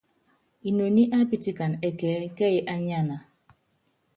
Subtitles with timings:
[0.69, 3.17] Inoní á pítikan ɛkɛɛ́ kɛ́y á niana.